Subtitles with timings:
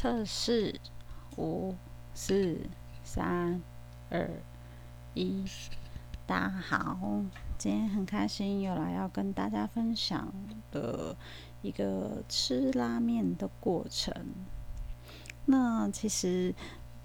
[0.00, 0.74] 测试
[1.36, 1.74] 五
[2.14, 2.56] 四
[3.04, 3.60] 三
[4.08, 4.30] 二
[5.12, 5.44] 一，
[6.26, 7.22] 大家好，
[7.58, 10.32] 今天很开心又来要跟大家分享
[10.72, 11.14] 的
[11.60, 14.14] 一个吃拉面的过程。
[15.44, 16.54] 那其实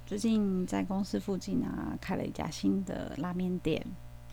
[0.05, 3.85] 最近在公司附近啊开了一家新的拉面店，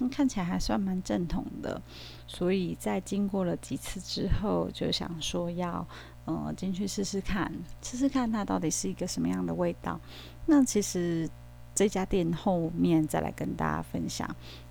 [0.08, 1.82] 看起来还算蛮正统的，
[2.29, 5.84] 所以在经过了几次之后，就想说要。
[6.27, 7.52] 嗯，进去试试看，
[7.82, 10.00] 试试看它到底是一个什么样的味道。
[10.46, 11.29] 那其实
[11.75, 14.29] 这家店后面再来跟大家分享。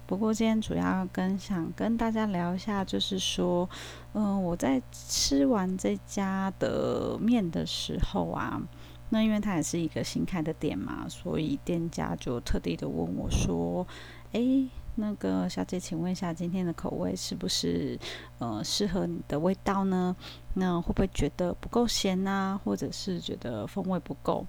[0.07, 3.69] 不过今天主要跟想跟大家聊一下，就是说，
[4.13, 8.61] 嗯，我在吃完这家的面的时候啊，
[9.09, 13.87] 那因为它也是一个新开的店嘛，所以店家就特地的问我说
[14.33, 14.69] ：“诶……
[14.95, 17.97] 那个小姐，请问一下，今天的口味是不是
[18.39, 20.15] 呃适合你的味道呢？
[20.55, 24.45] 那会不会觉得不够咸呐，或者是觉得风味不够？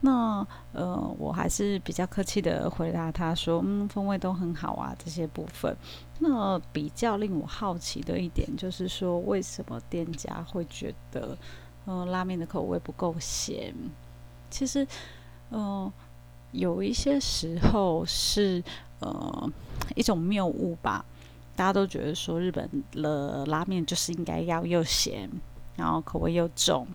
[0.00, 5.74] 那呃，我还是比较客气的回答他说，嗯，风味都很好啊，这些部分。
[6.20, 11.36] 那比较令我好奇的一点就是说，为什么店家会觉得
[11.86, 13.74] 嗯拉面的口味不够咸？
[14.50, 14.86] 其实，
[15.50, 15.90] 嗯，
[16.52, 18.62] 有一些时候是。
[19.00, 19.50] 呃，
[19.94, 21.04] 一种谬误吧，
[21.54, 25.30] 大家都觉得说日本的拉面就是应该要又咸，
[25.76, 26.86] 然后口味又重。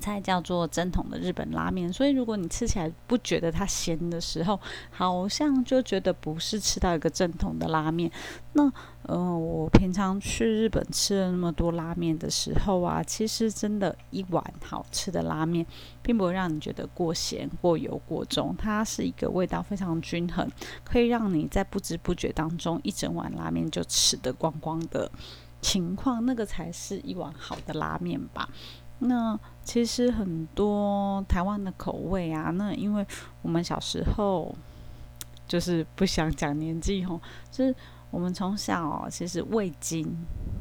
[0.00, 8.10] 才叫做正统的日本拉面，所以如果你吃起来不觉得它咸的时候，好像就觉得不是吃到一个正统的拉面。
[8.52, 8.70] 那，
[9.02, 15.64] 呃，我平常去日本吃了那么多拉面的时候啊，其实真的一碗好吃的拉面，
[16.02, 20.48] 并不会让你觉得过咸、过油、过重，它是一个味道非常均衡，
[20.84, 25.10] 可以让你在不知不觉当中一整碗拉面就吃得光光的
[25.60, 28.48] 情况，那个才是一碗好的拉面吧。
[29.00, 33.06] 那其实很多台湾的口味啊，那因为
[33.42, 34.54] 我们小时候
[35.46, 37.20] 就是不想讲年纪吼，
[37.50, 37.74] 就是
[38.10, 40.06] 我们从小其实味精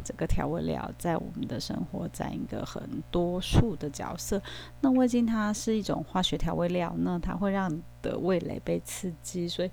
[0.03, 2.81] 这个调味料在我们的生活占一个很
[3.11, 4.41] 多数的角色。
[4.81, 9.71] 那味精它是一种化学调味料，那它会让你的味蕾被刺激，所以。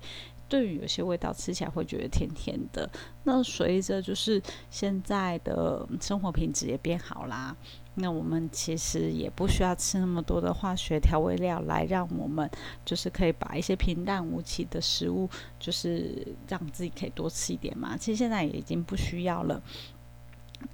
[0.51, 2.89] 对于有些味道吃起来会觉得甜甜的，
[3.23, 7.55] 那随着就是现在的生活品质也变好啦，
[7.95, 12.51] 那我们其实也不需要吃那么多的化学调味料来让我们
[12.83, 17.95] 就是可以把一些平淡无奇的食物，就是让自己可以多吃一点嘛。
[17.95, 19.63] 其实现在也已经不需要了，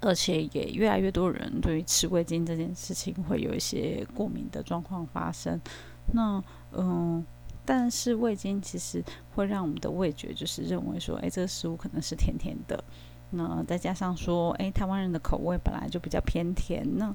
[0.02, 5.62] 而且也越来越多人对于吃味精这件事情会有一些过敏的状况发生。
[6.14, 7.24] 那嗯。
[7.68, 9.04] 但是味精其实
[9.36, 12.82] 会让我们的味觉就是认为说，哎，这个食物可能是甜甜的。
[13.32, 17.14] 那再加上说，哎，台湾人的口味本来就比较偏甜，那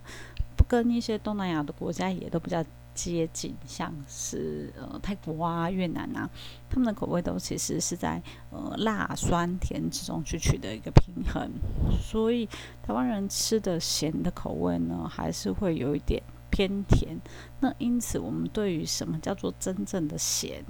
[0.54, 2.62] 不跟一些东南亚的国家也都比较
[2.94, 6.28] 接近，像是呃泰国啊、越南啊，
[6.68, 11.50] 他们的口味都其实是在呃辣、酸、甜之中去取得一个平衡。
[11.98, 12.46] 所以
[12.82, 16.22] 台湾人吃的咸的口味呢，还是会有一点。
[16.52, 17.18] 偏甜，
[17.58, 20.62] 那因此我们对于什么叫做真正的咸，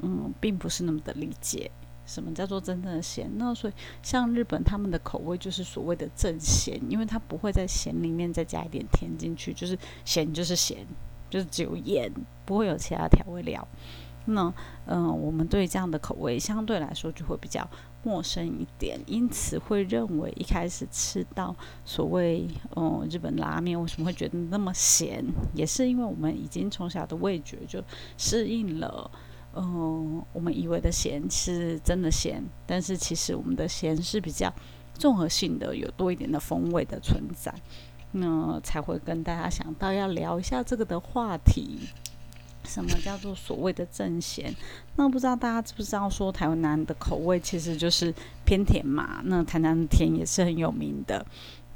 [0.00, 1.70] 嗯，并不是那么的理解。
[2.06, 3.28] 什么叫做真正的咸？
[3.36, 10.86] 那所以像日本他们的口味就是所谓的正咸，因为它不会在咸里面再加一点甜进去，就是咸就是咸，
[11.28, 12.08] 就是只有盐，
[12.44, 13.66] 不会有其他调味料。
[14.26, 14.54] 那
[14.86, 17.68] 嗯，我们对这样的口味相对来说就会比较
[18.06, 21.52] 陌生一点，因此会认为一开始吃到
[21.84, 22.46] 所谓
[22.76, 25.24] 嗯日本拉面为什么会觉得那么咸，
[25.54, 27.82] 也是因为我们已经从小的味觉就
[28.16, 29.10] 适应了，
[29.54, 34.54] 嗯，我们以为的咸是真的咸，但是其实我们的咸是比较
[34.94, 37.52] 综合性的，有多一点的风味的存在，
[38.12, 41.80] 那才会跟大家想到要聊一下这个的话题。
[42.66, 44.54] 什么叫做所谓的正咸？
[44.96, 48.12] 那不知道大家知不知道，说台湾南的口味其实就是
[48.44, 49.20] 偏甜嘛。
[49.24, 51.24] 那台南的甜也是很有名的。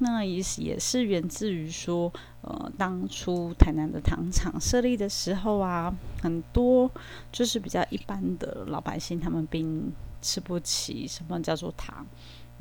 [0.03, 6.91] 那也是也是源自于说，呃，当初台南的糖厂设立的时候啊，很多
[7.31, 12.07] 就是比较一般的老百姓，他们并吃不起什么叫做糖。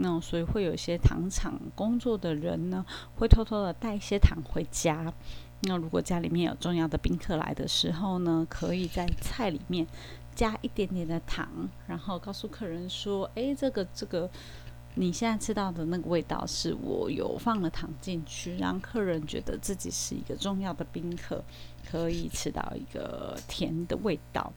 [0.02, 2.86] 那所以会有一些糖厂工作的人呢，
[3.16, 5.14] 会偷偷的带一些糖回家。
[5.62, 9.86] 那如果家里面有重要的宾客来的时候呢，可以在菜里面
[10.34, 11.50] 加一点点的糖，
[11.86, 14.30] 然后告诉客人说：“诶，这个这个
[14.96, 21.44] 你现在吃到的那个味道是我有放了糖进去，让客人觉得自己是一个重要的宾客，
[21.92, 24.54] 可以吃到一个甜的味道，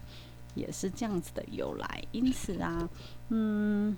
[0.54, 2.04] 也是这样子的由来。
[2.12, 2.88] 因此啊，
[3.30, 3.96] 嗯，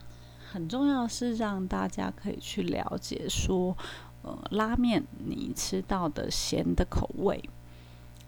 [0.50, 3.76] 很重要是让大家可以去了解说。”
[4.24, 7.42] 呃，拉面你吃到的咸的口味，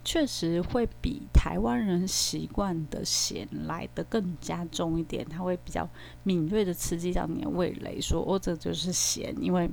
[0.04, 5.88] 确实会比台湾人习惯的咸来的更加重一点，它会比较
[6.22, 9.68] 敏锐的刺激到你的味蕾，说哦，这就是咸，因为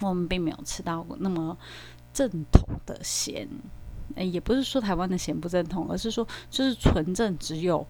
[0.00, 1.58] 我们并没有吃到那么
[2.14, 3.48] 正统的咸。
[4.14, 7.86] 诶，也不是说台湾的咸不正统，而是说就是纯正只有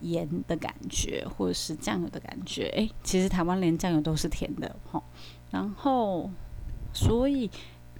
[0.00, 2.68] 盐的感觉，或者是酱油的感觉。
[2.70, 5.02] 诶，其实台湾连酱油都是甜的，吼。
[5.50, 6.28] 然后，
[6.96, 7.50] 所以。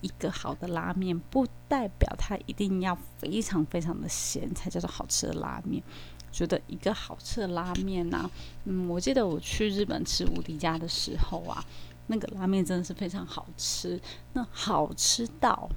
[0.03, 5.83] 一个好的拉面不代表它一定要非常非常的咸才叫做好吃的拉面。
[6.31, 8.31] 觉得一个好吃的拉面呢，
[8.67, 11.65] 嗯，我记得我去日本吃无敌家的时候啊，
[12.09, 13.99] 那个拉面真的是非常好吃。
[14.35, 15.69] 那好吃到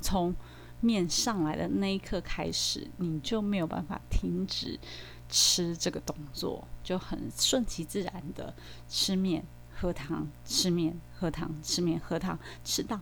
[0.00, 0.34] 从
[0.80, 4.80] 面上来的那一刻开始，你就没有办法停止
[5.28, 8.52] 吃这个动作，就很顺其自然的
[8.88, 9.44] 吃面
[9.80, 13.00] 喝汤，吃面喝汤，吃面喝汤，吃到。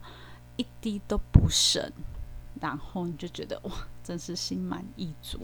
[0.60, 1.92] 一滴都不剩，
[2.60, 3.70] 然后你就觉得哇，
[4.02, 5.38] 真是心满意足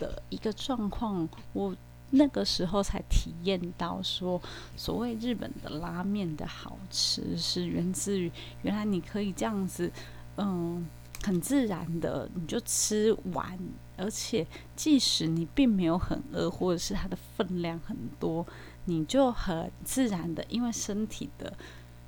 [0.00, 1.28] 的一个状况。
[1.52, 1.72] 我
[2.10, 4.42] 那个时候才体验到，说
[4.76, 8.28] 所谓日本的拉面的好吃，是源自于
[8.62, 9.92] 原来你可以这样子，
[10.38, 10.84] 嗯，
[11.22, 13.56] 很自然的你就吃完，
[13.96, 14.44] 而且
[14.74, 18.44] 即使你并没有很饿，或者是它的分量很多，
[18.88, 21.52] 你就很自然的，因为身体的。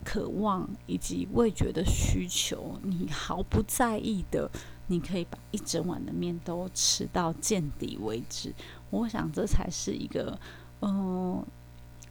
[0.02, 4.50] 渴望以及味觉的需求，你毫不在意的，
[4.86, 8.50] 你可以把一整碗的面都吃到见底为止。
[8.88, 10.40] 我想这才是一个
[10.80, 11.44] 嗯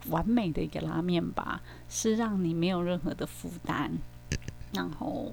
[0.10, 3.90] 完美的一个拉面吧，是让你没有任何的负担，
[4.72, 5.32] 然后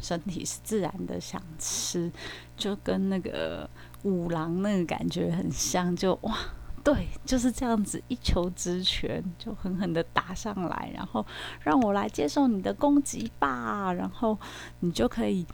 [0.00, 2.10] 身体是自然的想吃，
[2.56, 3.68] 就跟那个
[4.04, 6.38] 五郎那个感觉很像，就哇。
[6.90, 11.24] 对，就是这样子，一球直拳就狠狠的打上来，然后
[11.60, 14.38] 让我来接受你的攻击吧，然后
[14.80, 15.46] 你就可以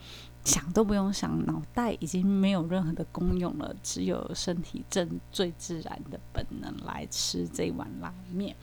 [0.45, 8.55] 想都不用想，脑袋已经没有任何的功用了，只有身体正最自然的本能来吃这碗拉面。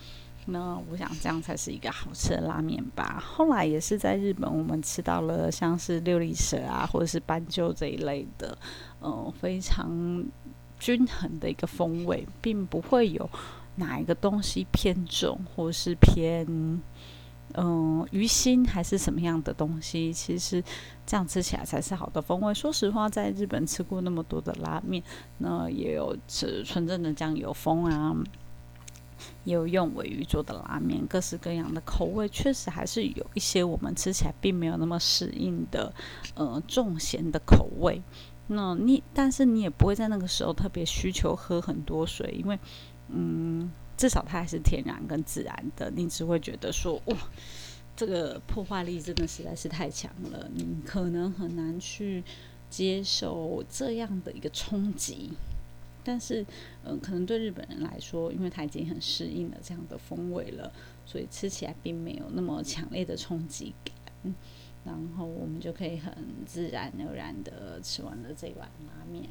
[0.47, 3.23] 那我想这样才是一个好吃的拉面吧。
[3.23, 8.57] 后来也是在日本，我们吃到了像是六里蛇啊，或者是斑鸠这一类的，
[9.03, 10.25] 嗯，非常。
[10.83, 13.31] 均衡的一个风味，并不会有
[13.77, 16.45] 哪一个东西偏重，或是偏
[17.55, 20.13] 嗯鱼腥还是什么样的东西。
[20.13, 20.61] 其实
[21.07, 22.53] 这样吃起来才是好的风味。
[22.53, 25.01] 说实话，在日本吃过那么多的拉面，
[25.39, 28.17] 那也有吃纯正的酱油风啊，
[29.45, 35.95] 也有用尾鱼做的拉面，各式各样的口味，确实还是有一些我们吃起来并没有那么适应的，
[36.35, 38.03] 呃，重咸的口味。
[38.49, 42.59] 那你，但是你也不会在那个时候特别需求喝很多水，因为，
[43.09, 45.91] 嗯，至少它还是天然跟自然的。
[45.91, 47.17] 你只会觉得说，哇，
[47.97, 52.23] 这个破坏力真的实在是太强了，你可能很难去
[52.69, 55.31] 接受这样的一个冲击。
[56.05, 56.45] 但是，
[56.85, 60.73] 嗯，可能对日本人来说，因为他已经很适应了这样的风味了，
[61.07, 64.35] 所以吃起来并没有那么强烈的冲击感。
[64.85, 66.13] 然后我们就可以很
[66.45, 69.29] 自然而然的吃完了这碗拉面。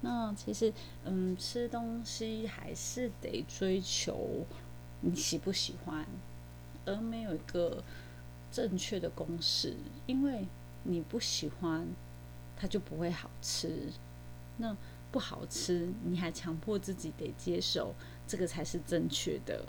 [0.00, 0.72] 那其实，
[1.04, 4.44] 嗯，吃东西还是得追求
[5.00, 6.06] 你喜不喜欢，
[6.84, 7.84] 而没有一个
[8.50, 9.76] 正确的公式。
[10.06, 10.46] 因为
[10.82, 11.86] 你不喜欢，
[12.56, 13.92] 它就不会好吃。
[14.56, 14.76] 那
[15.12, 17.94] 不好吃，你还强迫自己得接受，
[18.26, 19.66] 这个才是正确的。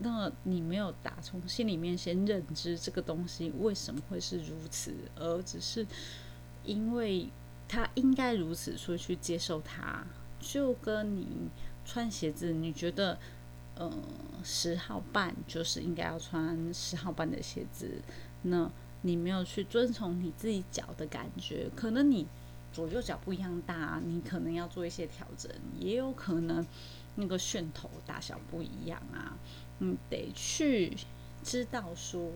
[0.00, 5.86] 那你没有打从心里面先认知这个东西为什么会是如此，而只是
[6.64, 7.28] 因为
[7.68, 10.04] 它应该如此，所以去接受它。
[10.38, 11.26] 就跟你
[11.84, 13.18] 穿鞋子，你觉得，
[13.74, 13.90] 呃，
[14.44, 18.02] 十号半就是应该要穿十号半的鞋子，
[18.42, 18.70] 那
[19.02, 22.26] 你没有去遵从你自己脚的感觉，可能你
[22.72, 25.50] 左右脚不一样大，你可能要做一些调整，
[25.80, 26.64] 也有可能
[27.16, 29.36] 那个楦头大小不一样啊。
[29.78, 30.96] 你得去
[31.42, 32.30] 知道说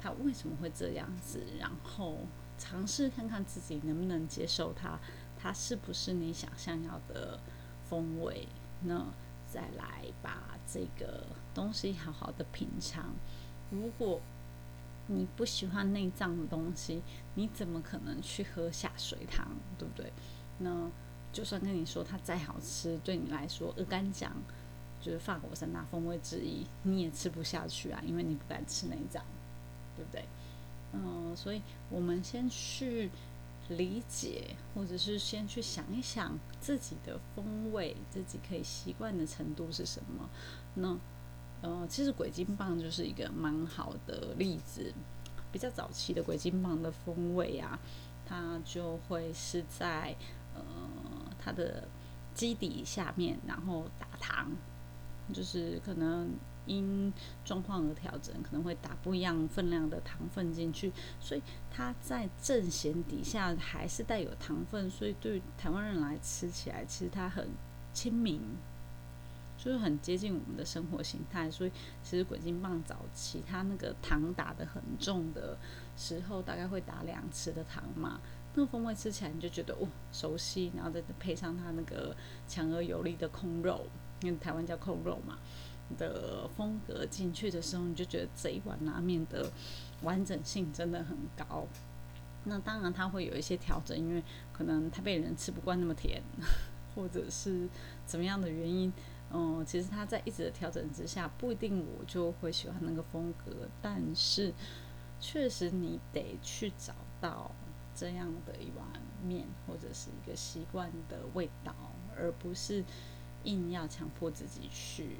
[0.00, 2.18] 他为什么会这样子，然后
[2.58, 4.98] 尝试看看自己能不能接受他，
[5.38, 7.40] 他是不是你想象要的
[7.88, 8.46] 风味？
[8.82, 9.06] 那
[9.50, 13.14] 再来把这个东西好好的品尝。
[13.70, 14.20] 如果
[15.06, 17.02] 你不喜欢内脏的东西，
[17.34, 19.46] 你怎么可能去喝下水汤？
[19.78, 20.12] 对不对？
[20.58, 20.90] 那
[21.32, 24.32] 就算跟你说它再好吃，对你来说，鹅肝酱。
[25.04, 29.22] 就是法国三大风味之一，你也吃不下去啊，因为你不敢吃内脏，
[29.94, 30.24] 对不对？
[30.94, 33.10] 嗯，所以我们先去
[33.68, 40.30] 理解，或者是先去想一想自己的风味，自己可以习惯的程度是什么。
[40.74, 40.96] 那，
[41.60, 44.94] 呃，其实鬼金棒就是一个蛮好的例子，
[45.52, 47.78] 比较早期的鬼金棒的风味啊，
[48.24, 50.16] 它就会是在
[50.54, 50.62] 呃
[51.38, 51.86] 它的
[52.34, 54.50] 基底下面，然后打糖，
[55.32, 56.30] 就是可能
[56.66, 57.12] 因
[57.44, 67.48] 状况而调整，可能会打不一样分量的糖分进去，所以它在正咸底下还是带有糖分，所以对台湾人来吃起来，其实它很
[67.92, 68.40] 亲民。
[69.56, 71.70] 就是很接近我们的生活形态，所以
[72.02, 75.56] 其实鬼金棒早期它那个糖打的很重的
[75.96, 78.20] 时候，大概会打两次的糖嘛，
[78.54, 82.14] 那个风味吃起来你就觉得哦熟悉，然后再配上它那个
[82.48, 83.86] 强而有力的空肉，
[84.22, 85.38] 因为台湾叫扣肉嘛
[85.98, 89.50] 的风格进去的时候，你就觉得这一碗拉面的
[90.02, 91.66] 完整性真的很高。
[92.44, 96.22] 那当然它会有一些调整，因为可能台北人吃不惯那么甜，
[96.94, 97.68] 或者是
[98.06, 98.92] 怎么样的原因。
[99.32, 104.52] 嗯，其实他在一直的调整之下，不一定我就会喜欢那个风格，但是
[105.18, 107.50] 确实你得去找到
[107.96, 108.86] 这样的一碗
[109.26, 111.74] 面或者是一个习惯的味道，
[112.16, 112.84] 而不是
[113.44, 115.16] 硬要强迫自己去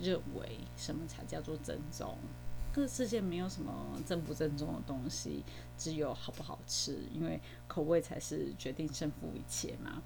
[0.00, 2.16] 认为什么才叫做正宗。
[2.72, 5.42] 这个世界没有什么正不正宗的东西，
[5.76, 10.02] 只有好不好吃，因为口味才是决定胜负一切嘛。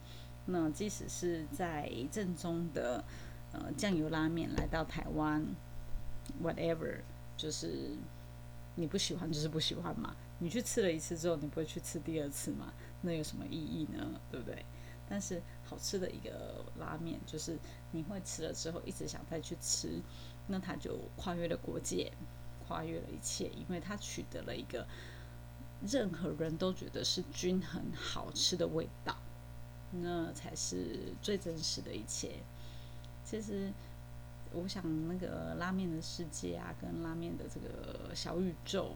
[0.47, 3.05] 那即使是在正宗的。
[3.53, 5.43] 呃，酱油拉面来到台湾
[6.43, 6.99] ，whatever，
[7.37, 7.97] 就是
[8.75, 10.15] 你不喜欢就是不喜欢嘛。
[10.41, 12.75] 你去吃了一次之后，你不会去吃第二次嘛？
[13.01, 14.21] 那有什么意义呢？
[14.31, 14.63] 对不对？
[15.09, 17.59] 但是好吃的一个拉面，就是
[17.91, 20.01] 你会吃了之后一直想再去吃，
[20.47, 22.13] 那它就跨越了国界，
[22.67, 24.87] 跨越了一切，因为它取得了一个
[25.87, 29.17] 任何人都觉得是均衡好吃的味道，
[29.91, 32.41] 那才是最真实的一切。
[33.25, 33.73] 其实，
[34.53, 38.95] 我想那个拉面的世界啊，跟拉面的这个小宇宙，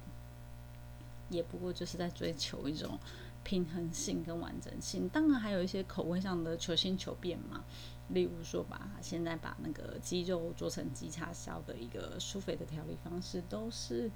[1.28, 2.96] 也不过就是在追求一种
[3.42, 5.08] 平衡性跟完整性。
[5.08, 7.64] 当然，还有一些口味上的求新求变嘛。
[8.08, 14.10] 例如说，把现在把那个鸡肉做成鸡叉烧的一个酥肥的调理方式，都是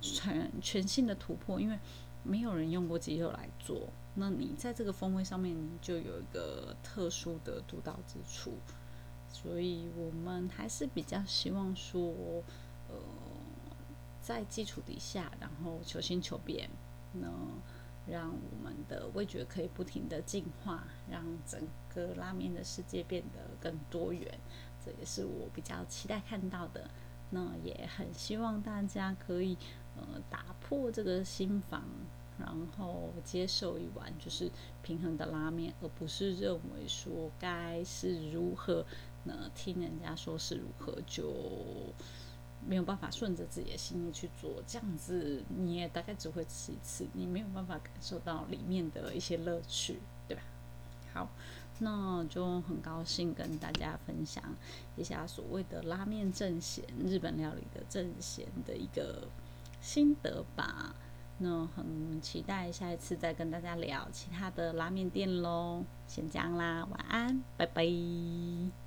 [0.00, 1.60] 全全新的突破。
[1.60, 1.78] 因为
[2.22, 8.54] 没有人用过鸡肉来做，那你在这个风味上面你就有一个特殊的独到之处。
[9.28, 12.42] 所以我们还是比较希望说，
[12.88, 12.96] 呃，
[14.22, 16.70] 在基础底下，然后求新求变，
[17.12, 17.28] 那
[18.08, 21.60] 让我们的味觉可以不停的进化，让整
[21.94, 24.38] 个拉面的世界变得更多元，
[24.84, 26.88] 这也是我比较期待看到的。
[27.30, 29.56] 那也很希望大家可以
[29.96, 31.82] 呃打破这个心房，
[32.38, 32.48] 然
[32.78, 34.48] 后接受一碗就是
[34.82, 38.84] 平衡的拉面，而不是认为说该是如何。
[39.24, 41.32] 那听人家说是如何，就
[42.66, 50.42] 没有办法顺着自己的心意去做，这样子你也大概只会吃一次，你没有办法感受到里面的一些乐趣，对吧？
[51.14, 51.28] 好，
[51.78, 54.42] 那就很高兴跟大家分享
[54.96, 59.28] 一下所谓的拉面正贤，日本料理的正贤的一个
[59.80, 60.94] 心得吧。
[61.38, 65.84] 那很期待下一次再跟大家聊其他的拉面店喽。
[66.08, 68.85] 先这样啦，晚安，拜拜。